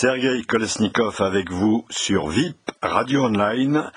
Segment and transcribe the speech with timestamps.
[0.00, 3.92] Sergei Kolesnikov avec vous sur VIP Radio Online.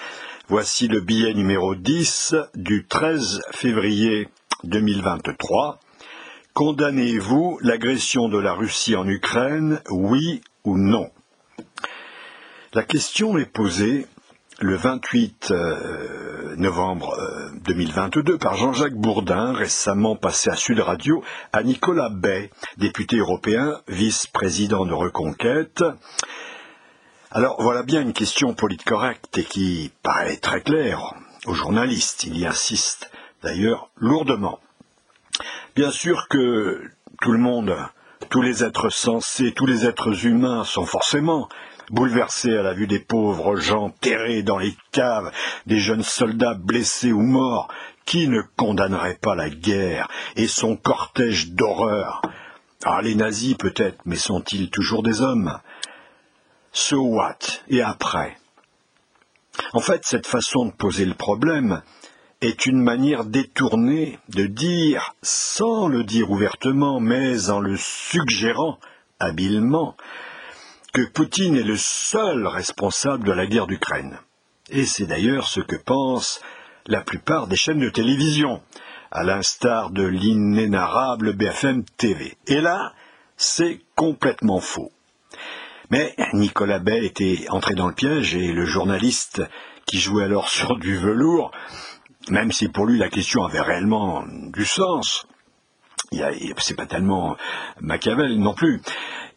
[0.50, 4.28] Voici le billet numéro 10 du 13 février
[4.66, 5.80] 2023.
[6.54, 11.10] Condamnez-vous l'agression de la Russie en Ukraine, oui ou non?
[12.74, 14.06] La question est posée
[14.60, 17.16] le 28 euh, novembre
[17.66, 23.82] 2022 euh, par Jean-Jacques Bourdin, récemment passé à Sud Radio, à Nicolas Bay, député européen,
[23.88, 25.84] vice-président de Reconquête.
[27.32, 31.16] Alors voilà bien une question correcte et qui paraît très claire
[31.48, 32.24] aux journalistes.
[32.26, 34.60] Il y insiste d'ailleurs lourdement.
[35.76, 36.84] Bien sûr que
[37.22, 37.76] tout le monde,
[38.34, 41.50] tous les êtres sensés, tous les êtres humains sont forcément
[41.92, 45.32] bouleversés à la vue des pauvres gens terrés dans les caves,
[45.68, 47.68] des jeunes soldats blessés ou morts,
[48.06, 52.24] qui ne condamnerait pas la guerre et son cortège d'horreur.
[52.84, 55.60] Ah, les nazis peut-être, mais sont-ils toujours des hommes?
[56.72, 57.38] So what?
[57.68, 58.40] Et après?
[59.74, 61.84] En fait, cette façon de poser le problème
[62.44, 68.80] est une manière détournée de dire, sans le dire ouvertement, mais en le suggérant
[69.20, 69.96] habilement,
[70.94, 74.20] que Poutine est le seul responsable de la guerre d'Ukraine.
[74.70, 76.42] Et c'est d'ailleurs ce que pensent
[76.86, 78.62] la plupart des chaînes de télévision,
[79.12, 82.36] à l'instar de l'inénarrable BFM TV.
[82.48, 82.92] Et là,
[83.38, 84.92] c'est complètement faux.
[85.92, 89.42] Mais Nicolas Bay était entré dans le piège et le journaliste
[89.86, 91.52] qui jouait alors sur du velours,
[92.30, 95.28] même si pour lui la question avait réellement du sens,
[96.58, 97.36] c'est pas tellement
[97.82, 98.82] Machiavel non plus.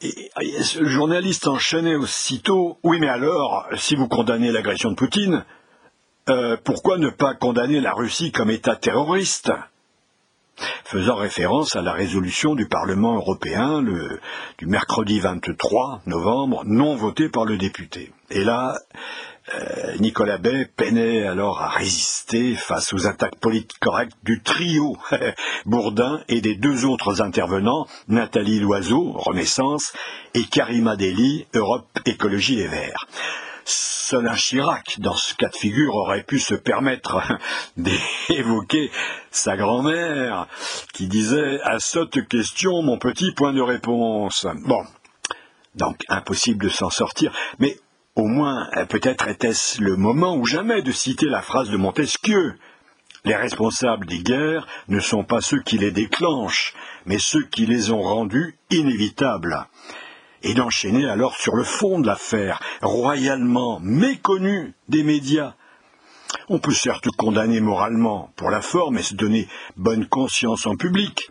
[0.03, 0.31] Et,
[0.79, 5.45] le journaliste enchaînait aussitôt Oui, mais alors, si vous condamnez l'agression de Poutine,
[6.29, 9.53] euh, pourquoi ne pas condamner la Russie comme État terroriste?
[10.85, 17.45] Faisant référence à la résolution du Parlement européen du mercredi 23 novembre, non votée par
[17.45, 18.13] le député.
[18.31, 18.75] Et là,
[19.55, 24.97] euh, Nicolas Bay peinait alors à résister face aux attaques politiques correctes du trio
[25.67, 29.93] Bourdin et des deux autres intervenants, Nathalie Loiseau, Renaissance,
[30.35, 33.07] et Karima Deli, Europe Écologie Les Verts.
[33.65, 37.21] Seul un Chirac, dans ce cas de figure, aurait pu se permettre
[37.77, 38.91] d'évoquer
[39.31, 40.47] sa grand-mère,
[40.93, 44.47] qui disait À cette question, mon petit point de réponse.
[44.65, 44.85] Bon,
[45.75, 47.77] donc impossible de s'en sortir, mais
[48.17, 52.55] au moins, euh, peut-être était-ce le moment ou jamais de citer la phrase de Montesquieu.
[53.25, 57.93] Les responsables des guerres ne sont pas ceux qui les déclenchent, mais ceux qui les
[57.93, 59.67] ont rendues inévitables.
[60.43, 65.55] Et d'enchaîner alors sur le fond de l'affaire, royalement méconnu des médias.
[66.49, 71.31] On peut certes condamner moralement pour la forme et se donner bonne conscience en public,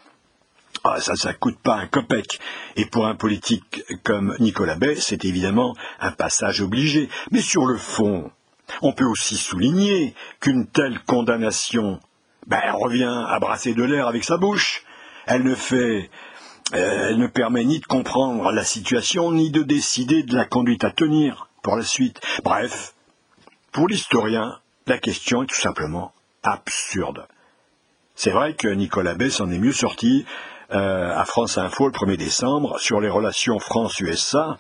[0.88, 2.40] ah, ça, ça coûte pas un copec.
[2.76, 7.10] Et pour un politique comme Nicolas Bay, c'est évidemment un passage obligé.
[7.32, 8.32] Mais sur le fond,
[8.84, 12.00] on peut aussi souligner qu'une telle condamnation,
[12.46, 14.84] ben, elle revient à brasser de l'air avec sa bouche.
[15.26, 16.12] Elle ne fait,
[16.76, 20.84] euh, elle ne permet ni de comprendre la situation, ni de décider de la conduite
[20.84, 22.22] à tenir pour la suite.
[22.44, 22.94] Bref,
[23.72, 26.14] pour l'historien, la question est tout simplement
[26.44, 27.26] absurde.
[28.14, 30.26] C'est vrai que Nicolas Bay s'en est mieux sorti
[30.76, 34.58] euh, à France Info le 1er décembre sur les relations France-USA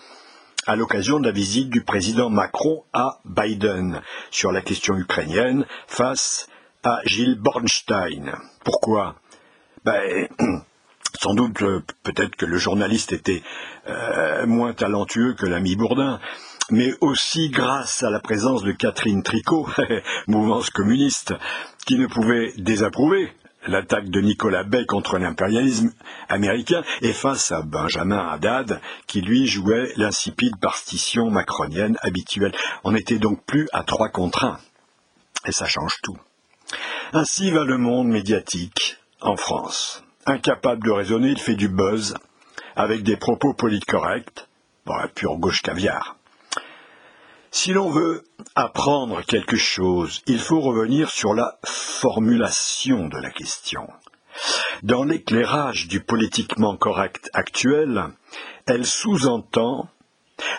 [0.65, 6.47] à l'occasion de la visite du président Macron à Biden sur la question ukrainienne face
[6.83, 8.31] à Gilles Bornstein.
[8.63, 9.15] Pourquoi?
[9.83, 10.27] Ben,
[11.21, 13.41] Sans doute, euh, peut-être que le journaliste était
[13.87, 16.19] euh, moins talentueux que l'ami Bourdin,
[16.71, 19.67] mais aussi grâce à la présence de Catherine Tricot,
[20.27, 21.33] mouvance communiste,
[21.85, 23.31] qui ne pouvait désapprouver
[23.67, 25.91] l'attaque de Nicolas Bay contre l'impérialisme
[26.29, 32.53] américain et face à Benjamin Haddad qui lui jouait l'insipide partition macronienne habituelle.
[32.83, 34.59] On n'était donc plus à trois contre un.
[35.45, 36.17] Et ça change tout.
[37.13, 40.03] Ainsi va le monde médiatique en France.
[40.25, 42.15] Incapable de raisonner, il fait du buzz
[42.75, 44.47] avec des propos politcorrects.
[44.85, 46.17] Bon, pure gauche caviar.
[47.57, 48.25] Si l'on veut
[48.55, 53.87] apprendre quelque chose, il faut revenir sur la formulation de la question.
[54.83, 58.09] Dans l'éclairage du politiquement correct actuel,
[58.65, 59.87] elle sous-entend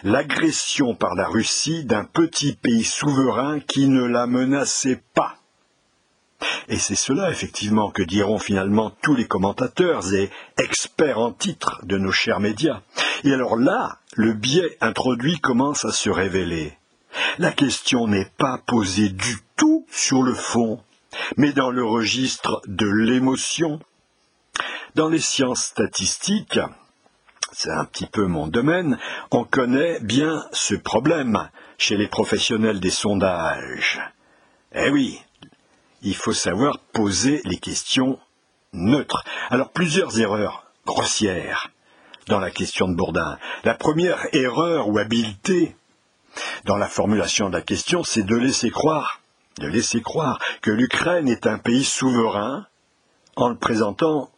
[0.05, 5.37] l'agression par la Russie d'un petit pays souverain qui ne la menaçait pas.
[6.69, 11.99] Et c'est cela, effectivement, que diront finalement tous les commentateurs et experts en titre de
[11.99, 12.81] nos chers médias.
[13.23, 16.73] Et alors là, le biais introduit commence à se révéler.
[17.39, 20.83] La question n'est pas posée du tout sur le fond,
[21.37, 23.81] mais dans le registre de l'émotion.
[24.95, 26.59] Dans les sciences statistiques,
[27.53, 28.99] c'est un petit peu mon domaine,
[29.31, 31.49] on connaît bien ce problème
[31.79, 34.01] chez les professionnels des sondages.
[34.75, 35.21] Eh oui,
[36.03, 38.19] il faut savoir poser les questions
[38.73, 39.25] neutres.
[39.51, 41.71] Alors plusieurs erreurs grossières
[42.29, 43.39] dans la question de Bourdin.
[43.65, 45.77] La première erreur ou habileté
[46.65, 49.21] dans la formulation de la question, c'est de laisser croire,
[49.59, 52.67] de laisser croire que l'Ukraine est un pays souverain
[53.37, 54.31] en le présentant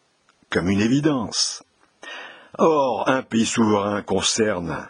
[0.51, 1.63] comme une évidence.
[2.59, 4.89] Or, un pays souverain concerne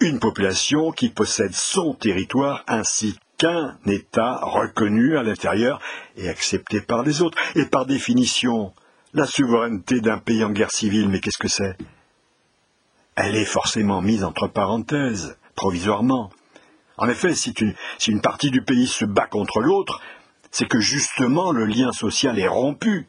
[0.00, 5.80] une population qui possède son territoire ainsi qu'un État reconnu à l'intérieur
[6.16, 7.38] et accepté par les autres.
[7.54, 8.72] Et par définition,
[9.14, 11.76] la souveraineté d'un pays en guerre civile, mais qu'est-ce que c'est?
[13.14, 16.30] Elle est forcément mise entre parenthèses, provisoirement.
[16.96, 17.52] En effet, si
[18.08, 20.00] une, partie du pays se bat contre l'autre,
[20.50, 23.06] c'est que justement le lien social est rompu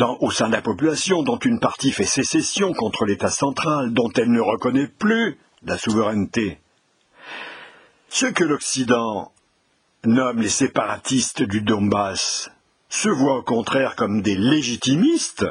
[0.00, 4.30] au sein de la population, dont une partie fait sécession contre l'État central, dont elle
[4.30, 6.60] ne reconnaît plus la souveraineté.
[8.08, 9.32] Ceux que l'Occident
[10.04, 12.50] nomme les séparatistes du Donbass
[12.88, 15.44] se voient au contraire comme des légitimistes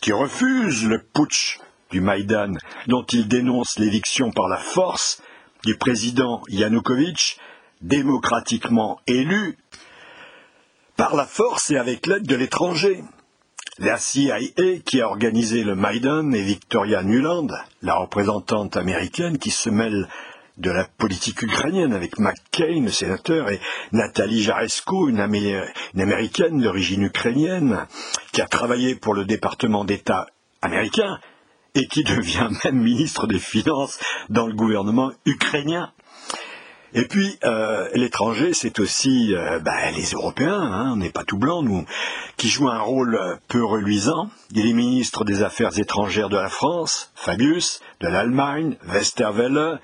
[0.00, 1.58] qui refusent le putsch
[1.94, 2.54] du Maïdan,
[2.88, 5.22] dont ils dénoncent l'éviction par la force
[5.64, 7.38] du président Yanukovych,
[7.82, 9.56] démocratiquement élu
[10.96, 13.04] par la force et avec l'aide de l'étranger.
[13.78, 14.38] La CIA
[14.84, 17.46] qui a organisé le Maïdan et Victoria Nuland,
[17.80, 20.08] la représentante américaine qui se mêle
[20.58, 23.60] de la politique ukrainienne avec McCain, le sénateur, et
[23.92, 27.86] Nathalie Jaresko, une, une américaine d'origine ukrainienne,
[28.32, 30.26] qui a travaillé pour le département d'État
[30.60, 31.20] américain
[31.74, 33.98] et qui devient même ministre des Finances
[34.28, 35.92] dans le gouvernement ukrainien.
[36.96, 41.38] Et puis, euh, l'étranger, c'est aussi euh, bah, les Européens, hein, on n'est pas tout
[41.38, 41.84] blanc, nous,
[42.36, 43.18] qui jouent un rôle
[43.48, 44.30] peu reluisant.
[44.52, 49.80] Il est ministre des Affaires étrangères de la France, Fabius, de l'Allemagne, Westerwelle,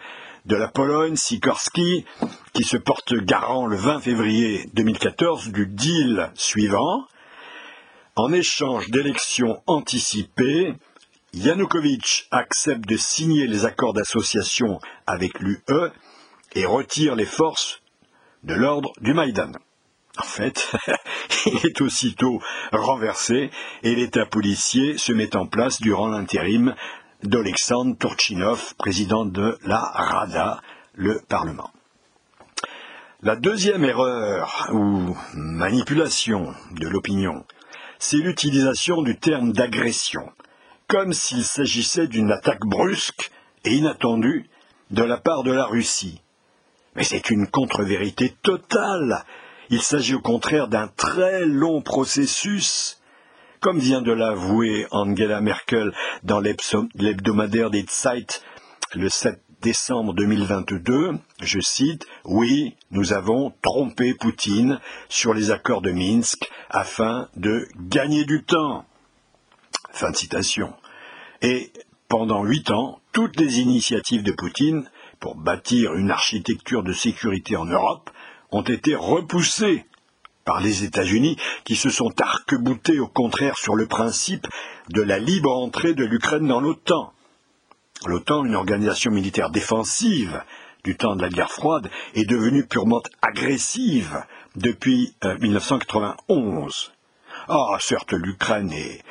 [0.46, 2.04] de la Pologne, Sikorski,
[2.52, 7.06] qui se porte garant le 20 février 2014 du deal suivant.
[8.14, 10.74] En échange d'élections anticipées,
[11.32, 15.62] Yanukovych accepte de signer les accords d'association avec l'UE
[16.54, 17.82] et retire les forces
[18.42, 19.52] de l'ordre du Maïdan.
[20.18, 20.72] En fait,
[21.46, 22.40] il est aussitôt
[22.72, 23.50] renversé
[23.82, 26.74] et l'État policier se met en place durant l'intérim
[27.22, 30.60] d'Alexandre Turchinov, président de la Rada,
[30.94, 31.70] le Parlement.
[33.22, 37.44] La deuxième erreur ou manipulation de l'opinion,
[37.98, 40.32] c'est l'utilisation du terme d'agression,
[40.90, 43.30] comme s'il s'agissait d'une attaque brusque
[43.64, 44.50] et inattendue
[44.90, 46.20] de la part de la Russie,
[46.96, 49.24] mais c'est une contre-vérité totale.
[49.68, 53.00] Il s'agit au contraire d'un très long processus.
[53.60, 55.92] Comme vient de l'avouer Angela Merkel
[56.24, 58.42] dans l'hebdomadaire des Zeit
[58.92, 65.92] le 7 décembre 2022, je cite, Oui, nous avons trompé Poutine sur les accords de
[65.92, 68.86] Minsk afin de gagner du temps.
[69.92, 70.74] Fin de citation.
[71.42, 71.72] Et
[72.08, 77.66] pendant huit ans, toutes les initiatives de Poutine pour bâtir une architecture de sécurité en
[77.66, 78.10] Europe
[78.50, 79.84] ont été repoussés
[80.44, 84.46] par les États-Unis qui se sont arc-boutés au contraire sur le principe
[84.88, 87.12] de la libre entrée de l'Ukraine dans l'OTAN.
[88.06, 90.42] L'OTAN, une organisation militaire défensive
[90.84, 94.24] du temps de la guerre froide, est devenue purement agressive
[94.56, 96.92] depuis 1991.
[97.48, 99.02] Euh, ah, certes, l'Ukraine est,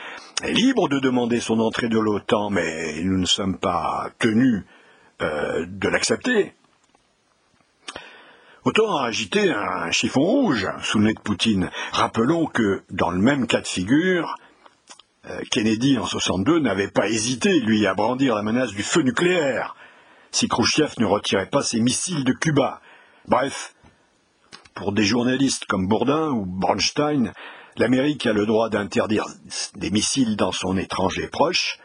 [0.44, 4.64] est, libre de demander son entrée de l'OTAN, mais nous ne sommes pas tenus
[5.22, 6.54] euh, de l'accepter.
[8.66, 11.70] Autant agiter un chiffon rouge sous le nez de Poutine.
[11.92, 14.36] Rappelons que, dans le même cas de figure,
[15.26, 19.76] euh, Kennedy, en 62, n'avait pas hésité, lui, à brandir la menace du feu nucléaire,
[20.32, 22.82] si Khrouchtchev ne retirait pas ses missiles de Cuba.
[23.28, 23.74] Bref,
[24.76, 27.34] pour des journalistes comme Bourdin ou Bronstein,
[27.78, 29.26] l'Amérique a le droit d'interdire
[29.76, 31.80] des missiles dans son étranger proche,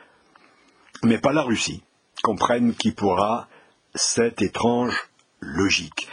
[1.02, 1.82] mais pas la Russie
[2.22, 3.48] comprennent qui pourra
[3.94, 5.08] cette étrange
[5.40, 6.08] logique.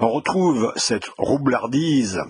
[0.00, 2.20] On retrouve cette roublardise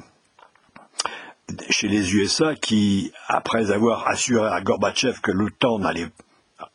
[1.70, 6.10] chez les USA qui, après avoir assuré à Gorbatchev que l'OTAN n'allait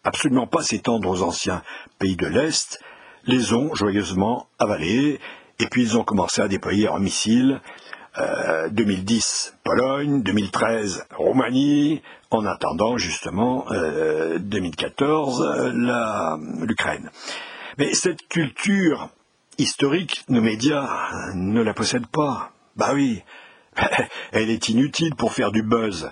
[0.04, 1.62] absolument pas s'étendre aux anciens
[2.00, 2.80] pays de l'Est,
[3.26, 5.20] les ont joyeusement avalés
[5.60, 7.62] et puis ils ont commencé à déployer leurs missiles
[8.72, 13.66] 2010 euh, Pologne, 2013 Roumanie, en attendant justement
[14.40, 15.72] 2014 euh,
[16.66, 17.10] l'Ukraine.
[17.78, 19.10] Mais cette culture
[19.58, 22.52] historique, nos médias ne la possèdent pas.
[22.76, 23.24] Bah oui,
[24.32, 26.12] elle est inutile pour faire du buzz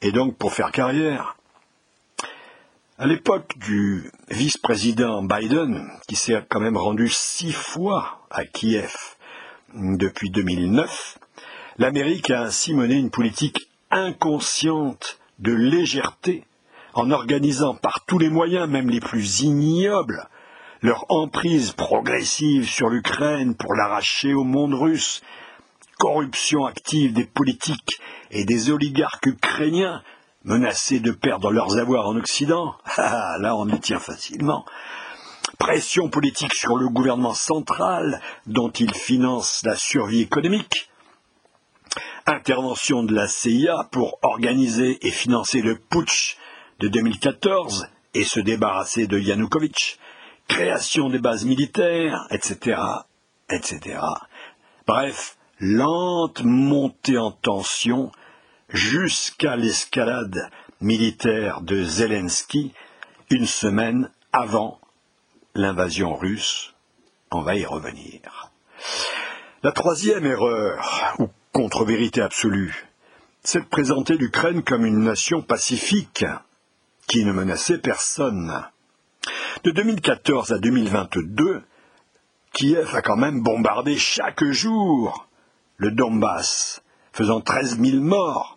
[0.00, 1.36] et donc pour faire carrière.
[2.98, 8.94] À l'époque du vice-président Biden, qui s'est quand même rendu six fois à Kiev
[9.74, 11.18] depuis 2009,
[11.78, 16.44] l'Amérique a ainsi mené une politique inconsciente de légèreté
[16.94, 20.28] en organisant par tous les moyens, même les plus ignobles,
[20.82, 25.22] leur emprise progressive sur l'Ukraine pour l'arracher au monde russe,
[25.98, 28.00] corruption active des politiques
[28.30, 30.02] et des oligarques ukrainiens
[30.44, 34.64] menacés de perdre leurs avoirs en Occident, ah, là on y tient facilement,
[35.58, 40.90] pression politique sur le gouvernement central dont il finance la survie économique,
[42.26, 46.36] intervention de la CIA pour organiser et financer le putsch
[46.80, 49.98] de 2014 et se débarrasser de Yanukovych,
[50.48, 52.80] création des bases militaires, etc.,
[53.50, 53.98] etc.
[54.86, 58.10] Bref, lente montée en tension
[58.68, 60.50] jusqu'à l'escalade
[60.80, 62.72] militaire de Zelensky
[63.30, 64.78] une semaine avant
[65.54, 66.74] l'invasion russe.
[67.30, 68.50] On va y revenir.
[69.62, 72.88] La troisième erreur, ou contre-vérité absolue,
[73.44, 76.24] c'est de présenter l'Ukraine comme une nation pacifique
[77.06, 78.64] qui ne menaçait personne.
[79.64, 81.62] De 2014 à 2022,
[82.52, 85.28] Kiev a quand même bombardé chaque jour
[85.76, 86.82] le Donbass,
[87.12, 88.56] faisant 13 000 morts,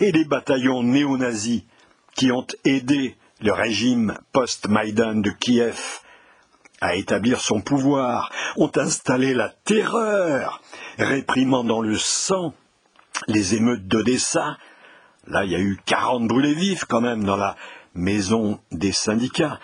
[0.00, 1.62] et les bataillons néo-nazis
[2.14, 6.00] qui ont aidé le régime post-Maïdan de Kiev
[6.80, 10.62] à établir son pouvoir, ont installé la terreur,
[10.98, 12.54] réprimant dans le sang
[13.28, 14.56] les émeutes d'Odessa.
[15.26, 17.56] Là, il y a eu 40 brûlés vifs quand même dans la
[17.94, 19.60] maison des syndicats.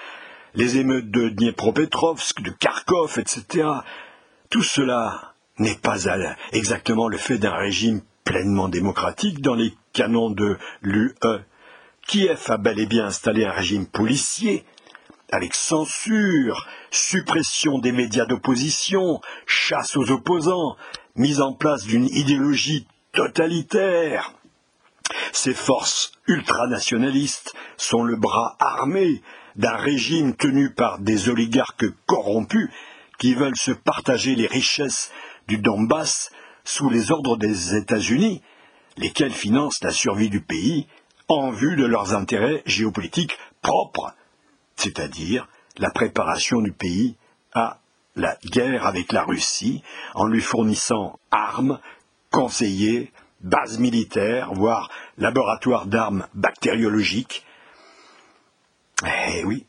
[0.55, 3.69] Les émeutes de Dniepropetrovsk, de Kharkov, etc.
[4.51, 6.05] Tout cela n'est pas
[6.53, 11.15] exactement le fait d'un régime pleinement démocratique dans les canons de l'UE.
[12.07, 14.65] Kiev a bel et bien installé un régime policier,
[15.31, 20.77] avec censure, suppression des médias d'opposition, chasse aux opposants,
[21.17, 24.33] mise en place d'une idéologie totalitaire.
[25.33, 29.23] Ces forces ultranationalistes sont le bras armé
[29.57, 32.69] d'un régime tenu par des oligarques corrompus
[33.19, 35.11] qui veulent se partager les richesses
[35.49, 36.31] du Donbass
[36.65, 38.43] sous les ordres des États-Unis,
[38.97, 40.87] lesquels financent la survie du pays
[41.29, 44.13] en vue de leurs intérêts géopolitiques propres,
[44.77, 47.17] c'est-à-dire la préparation du pays
[47.53, 47.79] à
[48.15, 49.83] la guerre avec la Russie
[50.15, 51.79] en lui fournissant armes,
[52.31, 57.45] conseillers, bases militaires, voire laboratoires d'armes bactériologiques.
[59.05, 59.67] Eh oui.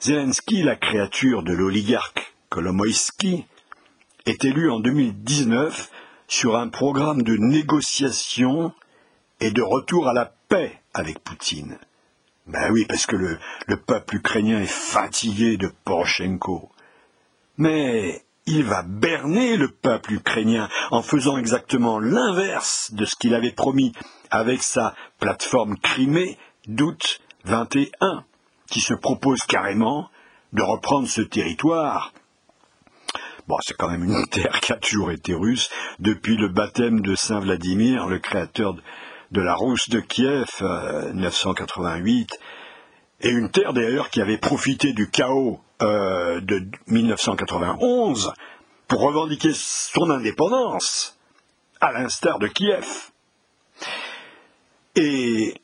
[0.00, 3.46] Zelensky, la créature de l'oligarque Kolomoïski,
[4.26, 5.90] est élu en 2019
[6.28, 8.72] sur un programme de négociation
[9.40, 11.78] et de retour à la paix avec Poutine.
[12.46, 16.70] Ben oui, parce que le, le peuple ukrainien est fatigué de Poroshenko.
[17.56, 23.52] Mais il va berner le peuple ukrainien en faisant exactement l'inverse de ce qu'il avait
[23.52, 23.92] promis
[24.30, 28.24] avec sa plateforme Crimée d'août 21,
[28.70, 30.10] qui se propose carrément
[30.52, 32.12] de reprendre ce territoire
[33.46, 37.14] Bon, c'est quand même une terre qui a toujours été russe depuis le baptême de
[37.14, 38.74] Saint Vladimir, le créateur
[39.30, 40.48] de la Rousse de Kiev,
[41.14, 48.32] 988, euh, et une terre d'ailleurs qui avait profité du chaos euh, de 1991
[48.88, 51.18] pour revendiquer son indépendance,
[51.80, 53.10] à l'instar de Kiev.
[54.96, 55.54] Et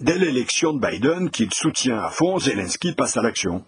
[0.00, 3.64] dès l'élection de Biden, qu'il soutient à fond, Zelensky passe à l'action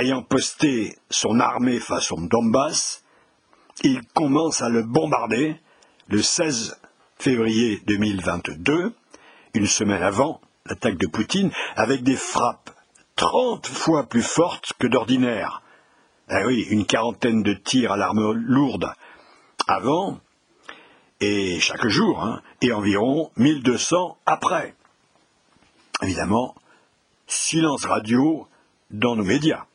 [0.00, 3.04] ayant posté son armée face au Donbass,
[3.82, 5.60] il commence à le bombarder
[6.08, 6.79] le 16
[7.20, 8.94] février 2022,
[9.52, 12.70] une semaine avant l'attaque de Poutine, avec des frappes
[13.16, 15.62] 30 fois plus fortes que d'ordinaire.
[16.30, 18.90] Eh oui, une quarantaine de tirs à l'arme lourde
[19.68, 20.18] avant,
[21.20, 24.74] et chaque jour, hein, et environ 1200 après.
[26.00, 26.54] Évidemment,
[27.26, 28.48] silence radio
[28.90, 29.66] dans nos médias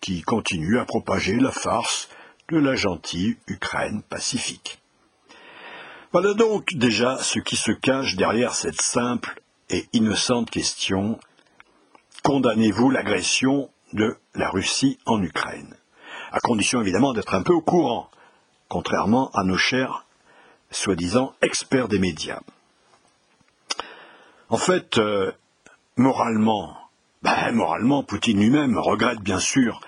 [0.00, 2.08] qui continue à propager la farce
[2.48, 4.79] de la gentille Ukraine pacifique.
[6.12, 11.20] Voilà donc déjà ce qui se cache derrière cette simple et innocente question
[12.24, 15.76] Condamnez-vous l'agression de la Russie en Ukraine
[16.32, 18.10] À condition évidemment d'être un peu au courant,
[18.66, 20.04] contrairement à nos chers
[20.72, 22.40] soi-disant experts des médias.
[24.48, 25.30] En fait, euh,
[25.96, 26.76] moralement,
[27.22, 29.80] ben, moralement, Poutine lui-même regrette bien sûr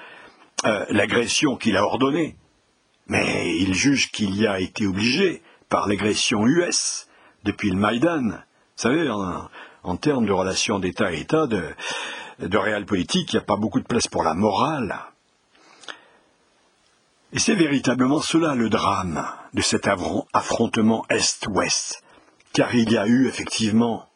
[0.67, 2.37] euh, l'agression qu'il a ordonnée,
[3.09, 7.09] mais il juge qu'il y a été obligé par l'agression US
[7.45, 8.29] depuis le Maïdan.
[8.29, 8.37] Vous
[8.77, 11.65] savez, en termes de relations d'État à État, de,
[12.41, 14.99] de réel politique, il n'y a pas beaucoup de place pour la morale.
[17.33, 19.89] Et c'est véritablement cela le drame de cet
[20.35, 22.03] affrontement Est-Ouest,
[22.53, 24.07] car il y a eu effectivement,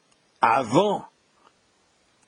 [0.43, 1.07] avant,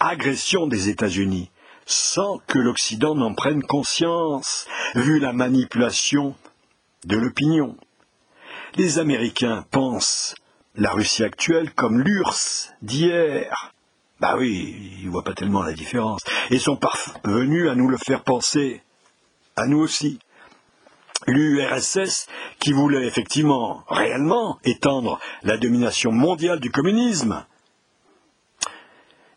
[0.01, 1.51] agression des États-Unis,
[1.85, 6.35] sans que l'Occident n'en prenne conscience, vu la manipulation
[7.05, 7.77] de l'opinion.
[8.77, 10.35] Les Américains pensent
[10.75, 13.73] la Russie actuelle comme l'URSS d'hier.
[14.21, 16.21] Bah oui, ils voient pas tellement la différence.
[16.51, 18.83] Et sont parvenus à nous le faire penser,
[19.57, 20.19] à nous aussi.
[21.27, 22.27] L'URSS,
[22.59, 27.45] qui voulait effectivement, réellement, étendre la domination mondiale du communisme.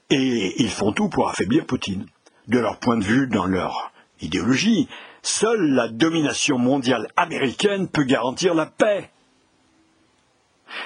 [0.10, 2.06] Et ils font tout pour affaiblir Poutine.
[2.48, 4.88] De leur point de vue, dans leur idéologie,
[5.22, 9.10] seule la domination mondiale américaine peut garantir la paix.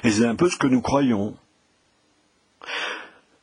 [0.04, 1.36] Et c'est un peu ce que nous croyons.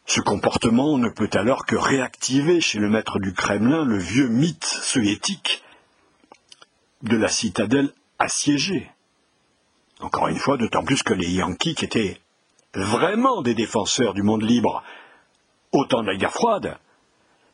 [0.07, 4.65] Ce comportement ne peut alors que réactiver chez le maître du Kremlin le vieux mythe
[4.65, 5.63] soviétique
[7.03, 8.91] de la citadelle assiégée.
[10.01, 12.21] Encore une fois, d'autant plus que les Yankees, qui étaient
[12.75, 14.83] vraiment des défenseurs du monde libre
[15.73, 16.79] au temps de la guerre froide,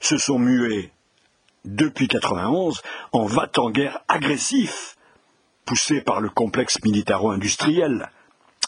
[0.01, 0.91] se sont mués
[1.65, 2.81] depuis 91
[3.13, 4.97] en va-t-en-guerre agressif,
[5.65, 8.11] poussé par le complexe militaro-industriel,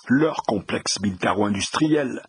[0.08, 2.22] leur complexe militaro-industriel.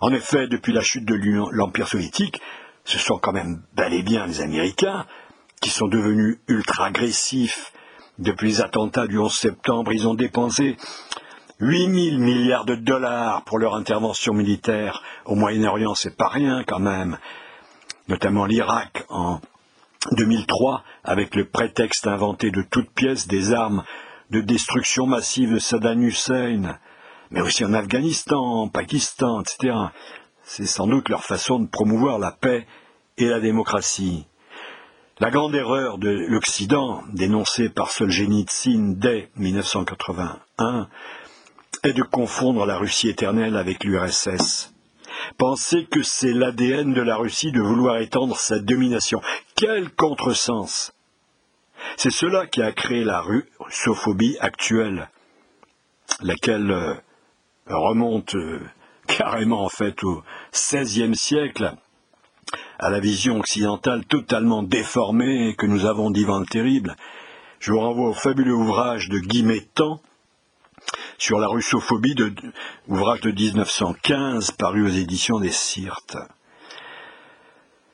[0.00, 1.14] En effet, depuis la chute de
[1.52, 2.40] l'Empire soviétique,
[2.84, 5.06] ce sont quand même bel et bien les Américains
[5.60, 7.72] qui sont devenus ultra-agressifs.
[8.18, 10.76] Depuis les attentats du 11 septembre, ils ont dépensé
[11.60, 16.78] 8 000 milliards de dollars pour leur intervention militaire au Moyen-Orient, c'est pas rien quand
[16.78, 17.18] même.
[18.08, 19.40] Notamment l'Irak en
[20.12, 23.84] 2003, avec le prétexte inventé de toutes pièces des armes
[24.30, 26.78] de destruction massive de Saddam Hussein,
[27.30, 29.74] mais aussi en Afghanistan, en Pakistan, etc.
[30.42, 32.66] C'est sans doute leur façon de promouvoir la paix
[33.18, 34.26] et la démocratie.
[35.18, 40.88] La grande erreur de l'Occident, dénoncée par Solzhenitsyn dès 1981,
[41.82, 44.74] est de confondre la Russie éternelle avec l'URSS.
[45.38, 49.22] Penser que c'est l'ADN de la Russie de vouloir étendre sa domination.
[49.54, 50.92] Quel contresens
[51.96, 55.08] C'est cela qui a créé la russophobie actuelle,
[56.20, 56.94] laquelle euh,
[57.74, 58.60] remonte euh,
[59.06, 61.74] carrément en fait au XVIe siècle,
[62.78, 66.96] à la vision occidentale totalement déformée que nous avons d'Ivan le Terrible.
[67.58, 70.00] Je vous renvoie au fabuleux ouvrage de Guy Métan
[71.18, 72.32] sur la russophobie, de,
[72.88, 76.18] ouvrage de 1915 paru aux éditions des Sirtes.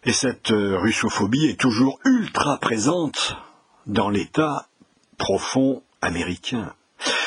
[0.04, 3.36] Et cette euh, russophobie est toujours ultra présente
[3.86, 4.66] dans l'État
[5.16, 6.74] profond américain.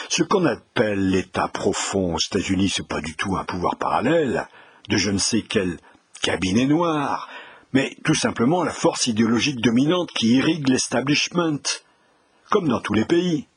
[0.09, 4.47] Ce qu'on appelle l'État profond aux États-Unis, c'est pas du tout un pouvoir parallèle
[4.89, 5.77] de je ne sais quel
[6.21, 7.27] cabinet noir,
[7.73, 11.59] mais tout simplement la force idéologique dominante qui irrigue l'establishment,
[12.49, 13.47] comme dans tous les pays.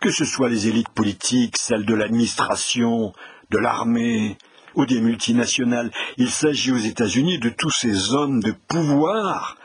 [0.00, 3.12] Que ce soit les élites politiques, celles de l'administration,
[3.50, 4.36] de l'armée
[4.74, 9.56] ou des multinationales, il s'agit aux États-Unis de tous ces hommes de pouvoir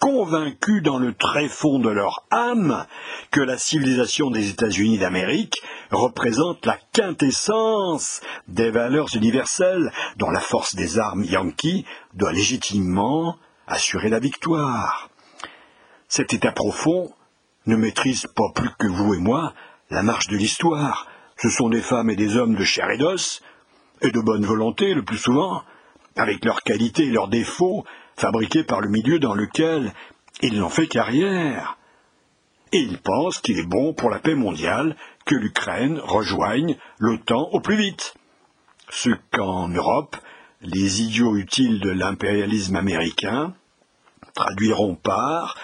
[0.00, 2.86] convaincus dans le tréfonds de leur âme
[3.30, 10.74] que la civilisation des États-Unis d'Amérique représente la quintessence des valeurs universelles dont la force
[10.74, 15.10] des armes yankees doit légitimement assurer la victoire.
[16.08, 17.12] Cet état profond
[17.66, 19.52] ne maîtrise pas plus que vous et moi
[19.90, 21.08] la marche de l'histoire.
[21.36, 23.42] Ce sont des femmes et des hommes de chair et d'os,
[24.02, 25.62] et de bonne volonté le plus souvent,
[26.16, 27.84] avec leurs qualités et leurs défauts,
[28.16, 29.92] fabriqués par le milieu dans lequel
[30.42, 31.78] ils n'ont fait carrière.
[32.72, 37.60] Et ils pensent qu'il est bon pour la paix mondiale que l'Ukraine rejoigne l'OTAN au
[37.60, 38.14] plus vite.
[38.90, 40.16] Ce qu'en Europe,
[40.60, 43.54] les idiots utiles de l'impérialisme américain
[44.34, 45.56] traduiront par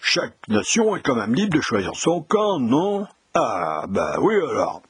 [0.00, 3.06] chaque nation est quand même libre de choisir son camp, non?
[3.34, 4.82] Ah, bah oui alors.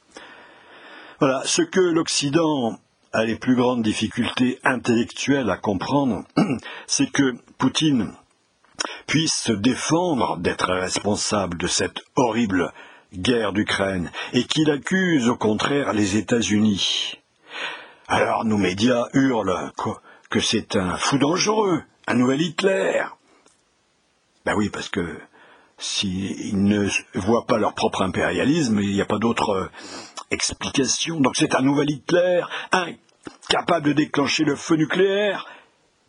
[1.21, 2.79] Voilà, ce que l'Occident
[3.15, 6.25] a les plus grandes difficultés intellectuelles à comprendre,
[6.87, 8.13] c'est que Poutine
[9.07, 12.73] puisse se défendre d'être responsable de cette horrible
[13.15, 17.15] guerre d'Ukraine et qu'il accuse au contraire les États-Unis.
[18.09, 19.73] Alors nos médias hurlent
[20.29, 23.05] que c'est un fou dangereux, un nouvel Hitler.
[24.45, 25.21] Ben oui, parce que
[25.79, 29.71] s'ils ne voient pas leur propre impérialisme, il n'y a pas d'autre euh,
[30.31, 31.21] explication.
[31.21, 32.43] Donc c'est un nouvel Hitler,
[33.49, 35.47] incapable de déclencher le feu nucléaire,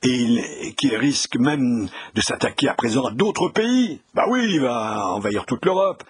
[0.03, 4.01] et qui risque même de s'attaquer à présent à d'autres pays.
[4.13, 6.03] Bah oui, il va envahir toute l'Europe.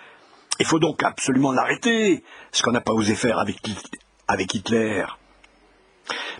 [0.60, 5.06] Il faut donc absolument l'arrêter, ce qu'on n'a pas osé faire avec Hitler.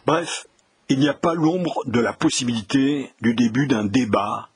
[0.06, 0.48] Bref,
[0.90, 4.50] il n'y a pas l'ombre de la possibilité du début d'un débat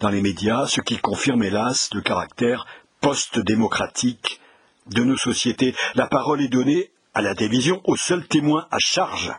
[0.00, 2.66] dans les médias, ce qui confirme hélas le caractère
[3.00, 4.40] post-démocratique
[4.86, 5.74] de nos sociétés.
[5.94, 9.32] La parole est donnée à la télévision au seul témoin à charge,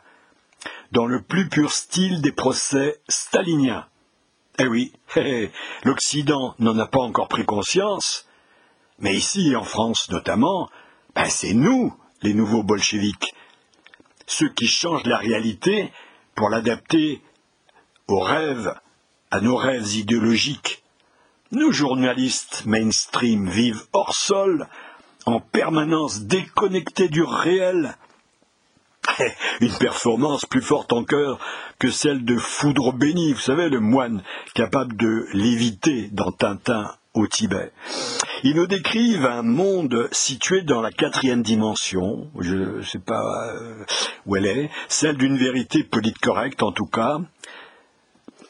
[0.92, 3.86] dans le plus pur style des procès staliniens.
[4.58, 4.94] Eh oui,
[5.84, 8.28] l'Occident n'en a pas encore pris conscience,
[8.98, 10.72] mais ici, en France notamment,
[11.14, 13.36] ben c'est nous, les nouveaux bolcheviques,
[14.26, 15.94] ceux qui changent la réalité
[16.34, 17.22] pour l'adapter
[18.08, 18.74] aux rêves,
[19.30, 20.84] à nos rêves idéologiques.
[21.52, 24.68] Nos journalistes mainstream vivent hors sol,
[25.28, 27.98] en permanence déconnectés du réel.
[29.62, 31.40] Une performance plus forte encore
[31.80, 37.28] que celle de Foudre béni, vous savez, le moine capable de léviter dans Tintin au
[37.28, 37.72] Tibet.
[38.44, 43.84] Ils nous décrivent un monde situé dans la quatrième dimension, je ne sais pas euh,
[44.26, 47.20] où elle est, celle d'une vérité politique correcte en tout cas.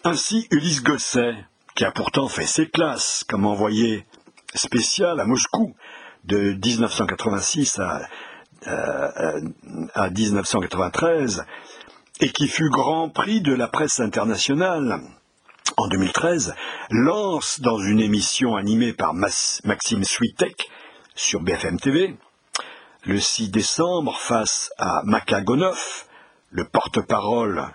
[0.04, 1.36] Ainsi, Ulysse Gosset,
[1.76, 4.06] qui a pourtant fait ses classes comme envoyé
[4.54, 5.76] spécial à Moscou
[6.28, 8.02] de 1986 à,
[8.68, 9.42] euh,
[9.94, 11.46] à 1993,
[12.20, 15.00] et qui fut grand prix de la presse internationale
[15.78, 16.56] en 2013,
[16.90, 20.70] lance dans une émission animée par Maxime Switek
[21.16, 22.16] sur BFM TV,
[23.04, 26.06] le 6 décembre, face à Makagonov,
[26.50, 27.68] le porte-parole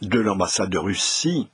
[0.00, 1.48] de l'ambassade de Russie,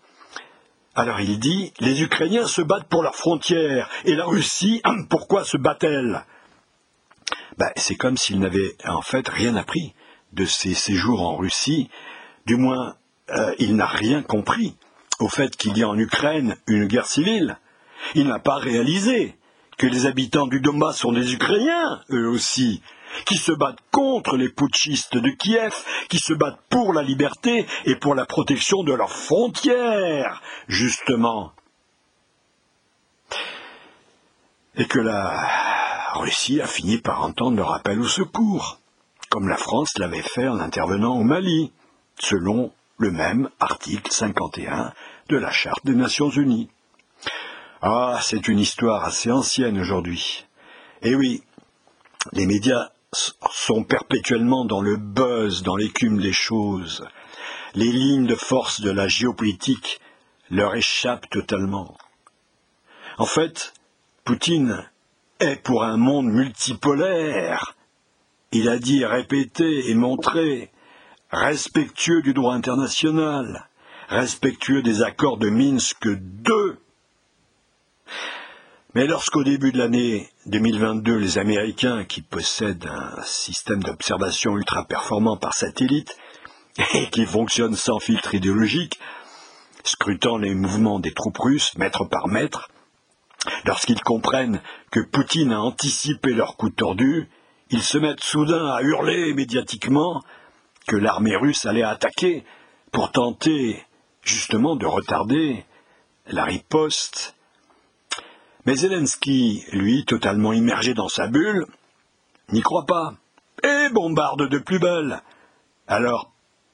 [0.95, 5.57] alors il dit Les Ukrainiens se battent pour leurs frontières, et la Russie, pourquoi se
[5.57, 6.25] bat-elle?
[7.59, 9.95] Ben, C'est comme s'il n'avait en fait rien appris
[10.33, 11.91] de ses séjours en Russie,
[12.47, 12.97] du moins
[13.31, 14.77] euh, il n'a rien compris
[15.21, 17.59] au fait qu'il y a en Ukraine une guerre civile.
[18.15, 19.37] Il n'a pas réalisé
[19.79, 22.83] que les habitants du Donbass sont des Ukrainiens, eux aussi,
[23.27, 25.75] qui se battent contre les putschistes de Kiev,
[26.09, 31.53] qui se battent pour la liberté et pour la protection de leurs frontières, justement.
[34.77, 38.79] Et que la Russie a fini par entendre le rappel au secours,
[39.31, 41.73] comme la France l'avait fait en intervenant au Mali,
[42.19, 44.93] selon le même article 51
[45.29, 46.69] de la Charte des Nations Unies.
[47.83, 50.47] Ah, c'est une histoire assez ancienne aujourd'hui.
[51.03, 51.43] Eh oui,
[52.33, 57.07] les médias sont perpétuellement dans le buzz, dans l'écume des choses.
[57.75, 60.01] Les lignes de force de la géopolitique
[60.51, 61.97] leur échappent totalement.
[63.19, 63.73] En fait,
[64.25, 64.85] Poutine
[65.41, 67.75] est pour un monde multipolaire.
[68.53, 70.71] Il a dit, répété et montré
[71.31, 73.69] respectueux du droit international,
[74.09, 76.77] respectueux des accords de Minsk II.
[78.95, 85.37] Mais lorsqu'au début de l'année 2022, les Américains, qui possèdent un système d'observation ultra performant
[85.37, 86.17] par satellite
[86.95, 89.01] et qui fonctionne sans filtre idéologique,
[89.83, 92.69] scrutant les mouvements des troupes russes mètre par mètre,
[93.65, 97.29] lorsqu'ils comprennent que Poutine a anticipé leur coup tordu,
[97.71, 100.23] ils se mettent soudain à hurler médiatiquement
[100.87, 102.45] que l'armée russe allait attaquer
[102.93, 103.85] pour tenter
[104.23, 105.65] justement de retarder
[106.29, 107.35] la riposte.
[108.67, 111.67] Mais Zelensky, lui, totalement immergé dans sa bulle,
[112.51, 113.15] n'y croit pas
[113.63, 115.23] et bombarde de plus belle.
[115.87, 116.33] Alors,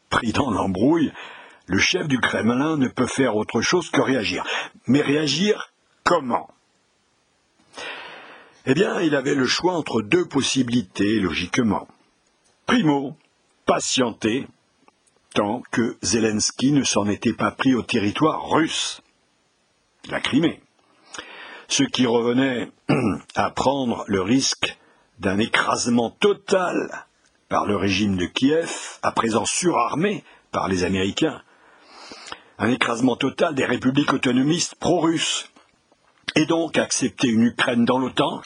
[0.09, 1.13] pris dans l'embrouille,
[1.67, 4.45] le chef du Kremlin ne peut faire autre chose que réagir.
[4.87, 5.73] Mais réagir
[6.05, 6.49] comment?
[8.67, 11.89] Eh bien, il avait le choix entre deux possibilités, logiquement.
[12.67, 13.17] Primo,
[13.67, 14.47] patienter
[15.35, 19.01] tant que Zelensky ne s'en était pas pris au territoire russe,
[20.09, 20.61] la Crimée,
[21.71, 22.71] ce qui revenait
[23.37, 24.77] à prendre le risque
[25.21, 27.07] d'un écrasement total
[27.49, 31.43] par le régime de Kiev, à présent surarmé par les Américains,
[32.59, 35.51] un écrasement total des républiques autonomistes pro-russes,
[36.35, 38.43] et donc accepter une Ukraine dans l'OTAN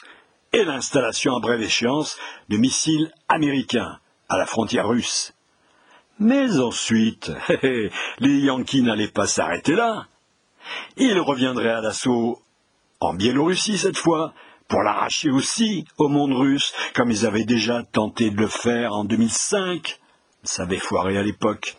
[0.53, 2.17] et l'installation à brève échéance
[2.49, 5.33] de missiles américains à la frontière russe.
[6.19, 7.31] Mais ensuite,
[8.19, 10.07] les Yankees n'allaient pas s'arrêter là.
[10.97, 12.41] Ils reviendraient à l'assaut
[12.99, 14.33] en Biélorussie cette fois,
[14.67, 19.03] pour l'arracher aussi au monde russe, comme ils avaient déjà tenté de le faire en
[19.03, 19.99] 2005.
[20.43, 21.75] Ça avait foiré à l'époque.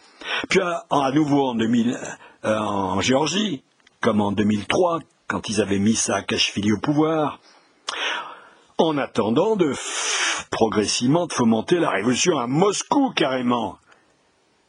[0.48, 3.62] Puis à, nouveau en, euh, en Géorgie,
[4.00, 7.40] comme en 2003, quand ils avaient mis Saakashvili au pouvoir
[8.78, 9.72] en attendant de
[10.50, 13.78] progressivement fomenter la révolution à Moscou carrément.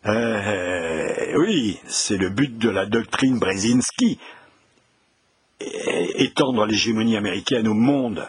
[0.06, 4.20] Euh, oui, c'est le but de la doctrine Brzezinski,
[5.60, 8.28] étendre l'hégémonie américaine au monde,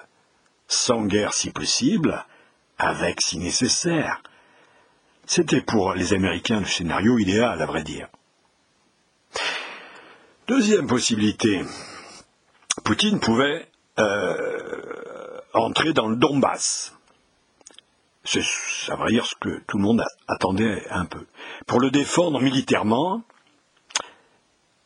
[0.67, 2.25] sans guerre si possible,
[2.79, 4.23] avec si nécessaire.
[5.27, 8.09] C'était pour les Américains le scénario idéal, à vrai dire.
[10.47, 11.63] Deuxième possibilité,
[12.85, 16.95] Poutine pouvait euh, entrer dans le Donbass.
[18.25, 21.27] C'est, ça va dire ce que tout le monde attendait un peu.
[21.67, 23.23] Pour le défendre militairement,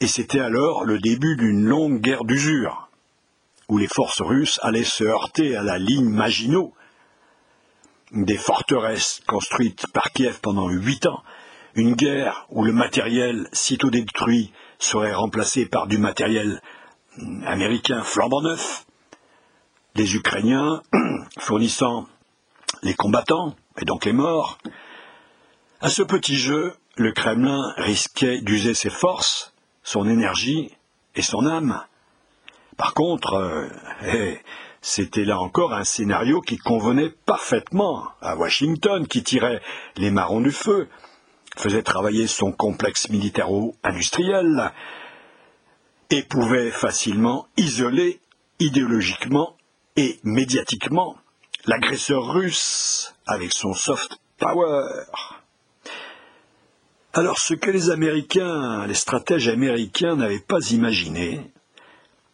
[0.03, 2.89] et c'était alors le début d'une longue guerre d'usure,
[3.69, 6.75] où les forces russes allaient se heurter à la ligne Maginot,
[8.11, 11.23] des forteresses construites par Kiev pendant huit ans,
[11.77, 16.61] une guerre où le matériel sitôt détruit serait remplacé par du matériel
[17.47, 18.85] américain flambant neuf,
[19.95, 20.83] les Ukrainiens
[21.39, 22.09] fournissant
[22.83, 24.59] les combattants, et donc les morts.
[25.81, 29.52] À ce petit jeu, le Kremlin risquait d'user ses forces,
[29.83, 30.71] son énergie
[31.15, 31.83] et son âme.
[32.77, 33.69] Par contre, euh,
[34.07, 34.39] eh,
[34.81, 39.61] c'était là encore un scénario qui convenait parfaitement à Washington, qui tirait
[39.97, 40.89] les marrons du feu,
[41.57, 44.73] faisait travailler son complexe militaro-industriel
[46.11, 48.21] et pouvait facilement isoler
[48.59, 49.57] idéologiquement
[49.97, 51.17] et médiatiquement
[51.67, 54.83] l'agresseur russe avec son soft power.
[57.15, 61.43] Alors ce que les Américains, les stratèges américains n'avaient pas imaginé,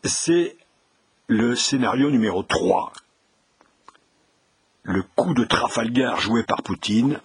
[0.05, 0.57] c'est
[1.27, 2.93] le scénario numéro 3.
[4.85, 7.21] Le coup de Trafalgar joué par Poutine,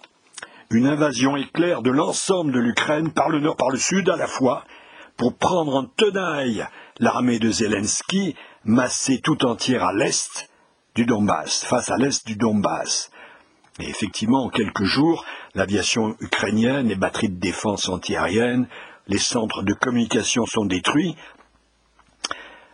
[0.70, 4.26] une invasion éclair de l'ensemble de l'Ukraine par le nord, par le sud à la
[4.26, 4.64] fois,
[5.16, 6.66] pour prendre en tenaille
[6.98, 10.50] l'armée de Zelensky, massée tout entière à l'est
[10.96, 13.12] du Donbass, face à l'est du Donbass.
[13.78, 18.66] Et effectivement, en quelques jours, l'aviation ukrainienne, les batteries de défense antiaérienne,
[19.06, 21.16] les centres de communication sont détruits.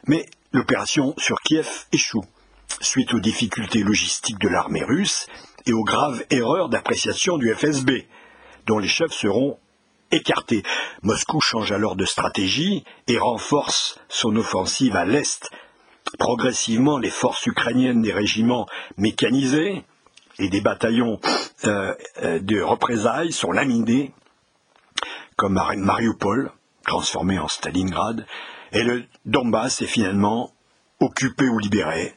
[0.06, 2.24] Mais l'opération sur Kiev échoue,
[2.80, 5.26] suite aux difficultés logistiques de l'armée russe
[5.66, 8.06] et aux graves erreurs d'appréciation du FSB,
[8.66, 9.58] dont les chefs seront
[10.10, 10.62] écartés.
[11.02, 15.50] Moscou change alors de stratégie et renforce son offensive à l'est.
[16.18, 18.66] Progressivement, les forces ukrainiennes des régiments
[18.96, 19.84] mécanisés
[20.38, 21.20] et des bataillons
[21.64, 24.12] euh, euh, de représailles sont laminés,
[25.36, 26.50] comme Mariupol,
[26.86, 28.26] transformé en Stalingrad,
[28.72, 30.52] et le Donbass est finalement
[31.00, 32.14] occupé ou libéré,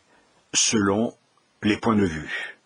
[0.53, 1.13] selon
[1.61, 2.57] les points de vue.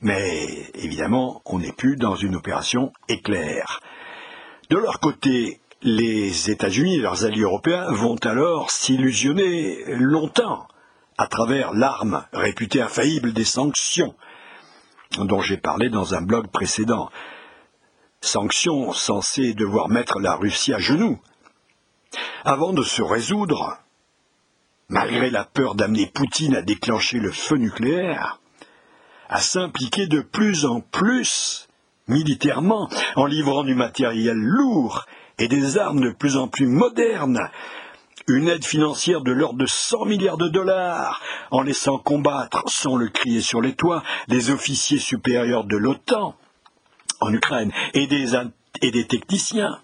[0.00, 3.80] Mais évidemment, on n'est plus dans une opération éclair.
[4.70, 10.68] De leur côté, les États-Unis et leurs alliés européens vont alors s'illusionner longtemps
[11.16, 14.14] à travers l'arme réputée infaillible des sanctions,
[15.16, 17.10] dont j'ai parlé dans un blog précédent.
[18.20, 21.18] Sanctions censées devoir mettre la Russie à genoux,
[22.44, 23.78] avant de se résoudre,
[24.88, 28.40] malgré la peur d'amener Poutine à déclencher le feu nucléaire,
[29.28, 31.68] à s'impliquer de plus en plus
[32.08, 35.06] militairement en livrant du matériel lourd
[35.38, 37.50] et des armes de plus en plus modernes,
[38.28, 43.08] une aide financière de l'ordre de 100 milliards de dollars, en laissant combattre, sans le
[43.08, 46.36] crier sur les toits, les officiers supérieurs de l'OTAN
[47.20, 48.32] en Ukraine et des,
[48.82, 49.80] des techniciens,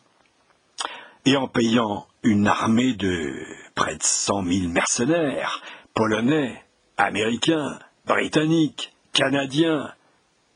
[1.24, 3.34] et en payant une armée de
[3.74, 5.62] près de cent mille mercenaires,
[5.94, 6.62] polonais,
[6.96, 9.92] américains, britanniques, canadiens.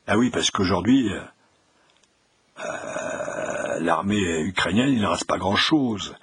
[0.06, 1.10] Ah oui, parce qu'aujourd'hui,
[2.58, 6.14] euh, l'armée ukrainienne, il ne reste pas grand-chose.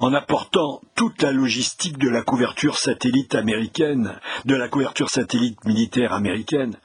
[0.00, 6.12] En apportant toute la logistique de la couverture satellite américaine, de la couverture satellite militaire
[6.12, 6.76] américaine,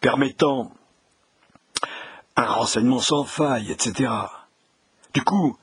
[0.00, 0.72] permettant
[2.36, 4.12] un renseignement sans faille, etc.
[5.14, 5.56] Du coup,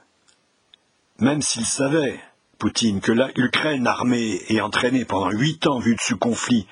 [1.20, 2.20] même s'il savait,
[2.58, 6.68] Poutine, que l'Ukraine armée et entraînée pendant huit ans vue de ce conflit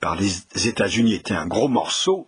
[0.00, 2.26] par les États-Unis était un gros morceau,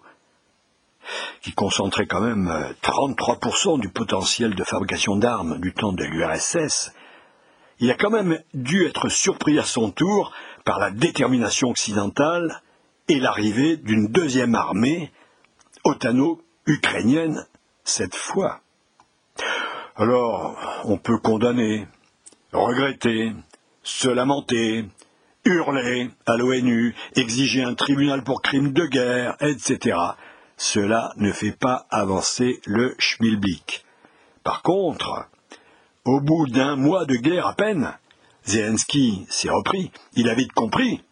[1.42, 6.92] qui concentrait quand même 33% euh, du potentiel de fabrication d'armes du temps de l'URSS,
[7.80, 10.32] il a quand même dû être surpris à son tour
[10.64, 12.62] par la détermination occidentale
[13.08, 15.12] et l'arrivée d'une deuxième armée
[15.84, 17.46] otano-ukrainienne
[17.84, 18.60] cette fois.
[19.96, 21.86] Alors, on peut condamner,
[22.52, 23.32] regretter,
[23.82, 24.86] se lamenter,
[25.44, 29.96] hurler à l'ONU, exiger un tribunal pour crimes de guerre, etc.
[30.56, 33.84] Cela ne fait pas avancer le schmilblick.
[34.42, 35.28] Par contre,
[36.04, 37.96] au bout d'un mois de guerre à peine,
[38.44, 39.90] Zelensky s'est repris.
[40.14, 41.02] Il a vite compris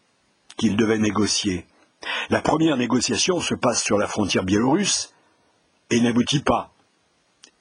[0.57, 1.67] qu'il devait négocier.
[2.31, 5.15] La première négociation se passe sur la frontière biélorusse
[5.91, 6.73] et n'aboutit pas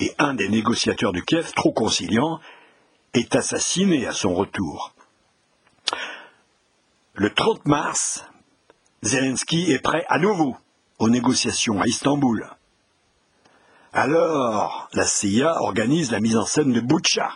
[0.02, 2.40] et un des négociateurs de Kiev, trop conciliant,
[3.14, 4.94] est assassiné à son retour.
[7.14, 8.26] Le 30 mars,
[9.04, 10.58] Zelensky est prêt à nouveau
[11.02, 12.48] aux négociations à Istanbul.
[13.94, 17.32] Alors, la CIA organise la mise en scène de Butcha,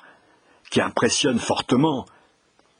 [0.69, 2.05] qui impressionne fortement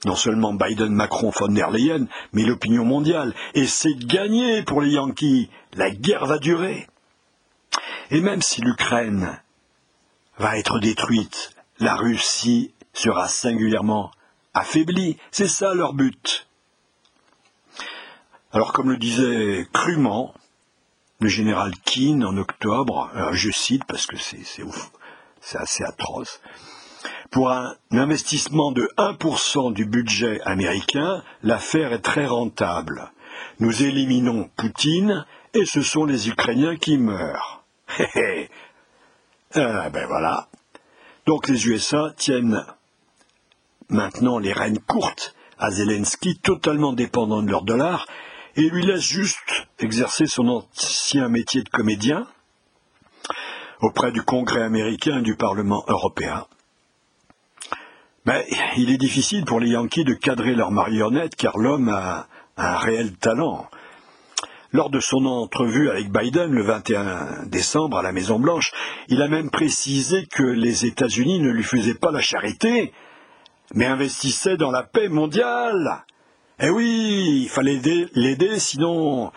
[0.06, 3.34] non seulement Biden, Macron, von der Leyen, mais l'opinion mondiale.
[3.56, 5.50] Et c'est gagné pour les Yankees.
[5.74, 6.88] La guerre va durer.
[8.12, 9.42] Et même si l'Ukraine
[10.38, 14.12] va être détruite, la Russie sera singulièrement
[14.54, 15.18] affaiblie.
[15.32, 16.48] C'est ça leur but.
[18.52, 20.34] Alors comme le disait crûment
[21.26, 24.44] le général Keane en octobre, euh, je cite parce que c'est
[25.42, 26.40] c'est assez atroce,
[27.32, 33.12] pour un investissement de 1% du budget américain, l'affaire est très rentable.
[33.60, 37.64] Nous éliminons Poutine et ce sont les Ukrainiens qui meurent.
[39.56, 40.48] ah ben voilà.
[41.26, 42.64] Donc les USA tiennent
[43.90, 48.06] maintenant les rênes courtes à Zelensky, totalement dépendant de leur dollar,
[48.56, 52.28] et lui laissent juste exercer son ancien métier de comédien
[53.82, 56.46] auprès du Congrès américain et du Parlement européen.
[58.26, 62.78] Mais il est difficile pour les Yankees de cadrer leur marionnette car l'homme a un
[62.78, 63.68] réel talent.
[64.72, 68.72] Lors de son entrevue avec Biden le 21 décembre à la Maison Blanche,
[69.08, 72.92] il a même précisé que les États-Unis ne lui faisaient pas la charité,
[73.74, 76.04] mais investissaient dans la paix mondiale.
[76.60, 77.82] Eh oui, il fallait
[78.14, 79.32] l'aider, sinon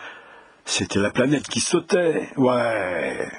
[0.63, 2.29] c'était la planète qui sautait.
[2.37, 3.29] Ouais.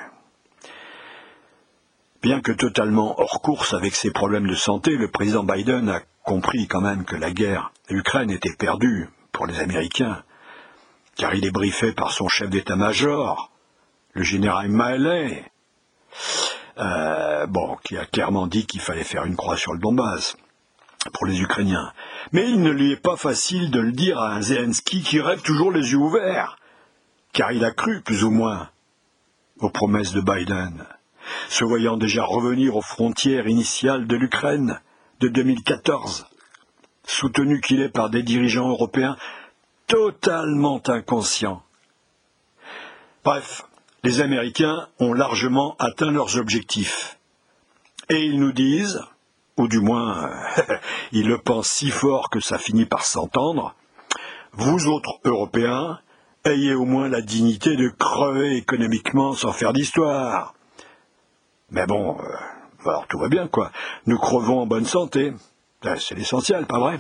[2.22, 6.66] Bien que totalement hors course avec ses problèmes de santé, le président Biden a compris
[6.66, 10.22] quand même que la guerre Ukraine était perdue pour les Américains,
[11.16, 13.50] car il est briefé par son chef d'état-major,
[14.12, 15.42] le général Milley,
[16.76, 20.36] euh, bon, qui a clairement dit qu'il fallait faire une croix sur le Donbass
[21.12, 21.92] pour les Ukrainiens.
[22.32, 25.72] Mais il ne lui est pas facile de le dire à Zelensky qui rêve toujours
[25.72, 26.58] les yeux ouverts,
[27.32, 28.68] car il a cru, plus ou moins,
[29.60, 30.86] aux promesses de Biden
[31.48, 34.80] se voyant déjà revenir aux frontières initiales de l'Ukraine
[35.20, 36.26] de 2014,
[37.04, 39.16] soutenu qu'il est par des dirigeants européens
[39.86, 41.62] totalement inconscients.
[43.24, 43.66] Bref,
[44.02, 47.18] les Américains ont largement atteint leurs objectifs.
[48.08, 49.00] Et ils nous disent,
[49.60, 50.30] ou du moins
[51.12, 53.74] ils le pensent si fort que ça finit par s'entendre,
[54.52, 56.00] vous autres Européens,
[56.44, 60.54] ayez au moins la dignité de crever économiquement sans faire d'histoire.
[61.70, 63.70] Mais bon, euh, alors tout va bien, quoi.
[64.06, 65.32] Nous crevons en bonne santé.
[65.82, 66.98] Ben, c'est l'essentiel, pas vrai?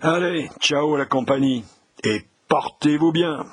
[0.00, 1.64] Allez, ciao la compagnie,
[2.04, 3.44] et portez-vous bien